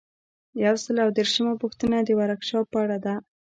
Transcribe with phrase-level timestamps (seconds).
[0.65, 3.15] یو سل او دیرشمه پوښتنه د ورکشاپ په اړه ده.